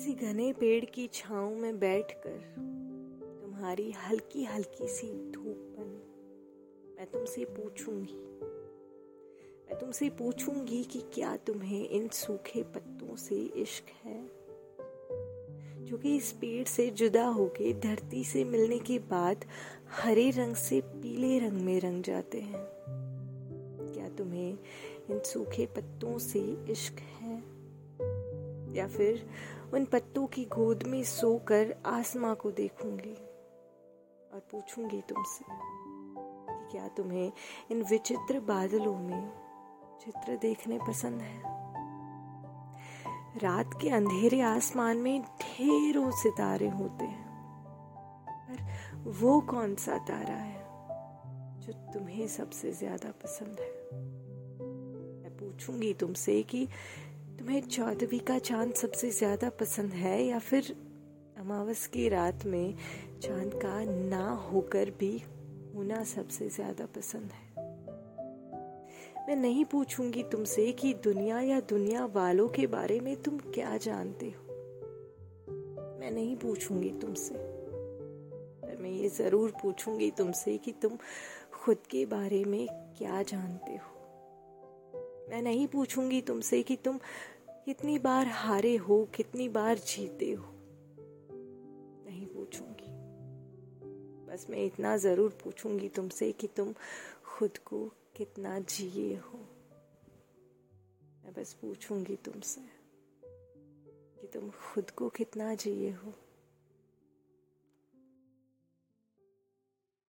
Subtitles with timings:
[0.00, 2.36] किसी घने पेड़ की छाँव में बैठकर
[3.42, 8.14] तुम्हारी हल्की हल्की सी धूप बनी। मैं तुमसे पूछूँगी,
[9.66, 14.30] मैं तुमसे पूछूँगी कि क्या तुम्हें इन सूखे पत्तों से इश्क है?
[15.84, 19.44] जो कि इस पेड़ से जुदा होके धरती से मिलने के बाद
[19.90, 22.66] हरे रंग से पीले रंग में रंग जाते हैं।
[23.92, 24.58] क्या तुम्हें
[25.10, 27.59] इन सूखे पत्तों से इश्क है?
[28.76, 29.30] या फिर
[29.74, 33.14] उन पत्तों की गोद में सोकर आसमां को देखूँगी
[34.32, 37.32] और पूछूँगी तुमसे कि क्या तुम्हें
[37.70, 39.32] इन विचित्र बादलों में
[40.04, 41.42] चित्र देखने पसंद है?
[43.38, 47.28] रात के अंधेरे आसमान में ढेरों सितारे होते हैं,
[48.28, 50.64] पर वो कौन सा तारा है
[51.60, 53.72] जो तुम्हें सबसे ज़्यादा पसंद है?
[55.22, 56.68] मैं पूछूँगी तुमसे कि
[57.40, 60.76] तुम्हें चौदहवीं का चाँद सबसे ज़्यादा पसंद है या फिर
[61.38, 62.74] अमावस की रात में
[63.22, 65.22] चाँद का ना होकर भी
[65.74, 67.64] होना सबसे ज़्यादा पसंद है?
[69.28, 74.26] मैं नहीं पूछूँगी तुमसे कि दुनिया या दुनिया वालों के बारे में तुम क्या जानते
[74.26, 74.54] हो।
[76.00, 80.98] मैं नहीं पूछूँगी तुमसे। पर मैं ये ज़रूर पूछूँगी तुमसे कि तुम
[81.52, 82.66] खुद के बारे में
[82.98, 83.99] क्या जानते हो।
[85.30, 86.98] मैं नहीं पूछूँगी तुमसे कि तुम
[87.64, 90.44] कितनी बार हारे हो, कितनी बार जीते हो।
[92.06, 92.86] नहीं पूछूँगी।
[94.26, 96.74] बस मैं इतना ज़रूर पूछूँगी तुमसे कि तुम
[97.24, 99.38] खुद को कितना जिए हो।
[101.24, 102.60] मैं बस पूछूँगी तुमसे
[104.20, 106.14] कि तुम खुद को कितना जिए हो।